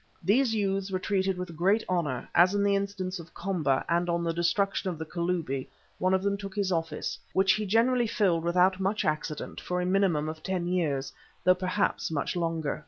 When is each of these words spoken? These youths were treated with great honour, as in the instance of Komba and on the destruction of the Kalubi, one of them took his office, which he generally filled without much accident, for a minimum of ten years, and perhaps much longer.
These 0.23 0.55
youths 0.55 0.89
were 0.89 0.97
treated 0.97 1.37
with 1.37 1.55
great 1.55 1.83
honour, 1.87 2.27
as 2.33 2.55
in 2.55 2.63
the 2.63 2.75
instance 2.75 3.19
of 3.19 3.35
Komba 3.35 3.85
and 3.87 4.09
on 4.09 4.23
the 4.23 4.33
destruction 4.33 4.89
of 4.89 4.97
the 4.97 5.05
Kalubi, 5.05 5.67
one 5.99 6.15
of 6.15 6.23
them 6.23 6.37
took 6.37 6.55
his 6.55 6.71
office, 6.71 7.19
which 7.33 7.53
he 7.53 7.67
generally 7.67 8.07
filled 8.07 8.43
without 8.43 8.79
much 8.79 9.05
accident, 9.05 9.61
for 9.61 9.79
a 9.79 9.85
minimum 9.85 10.27
of 10.27 10.41
ten 10.41 10.65
years, 10.65 11.13
and 11.45 11.59
perhaps 11.59 12.09
much 12.09 12.35
longer. 12.35 12.79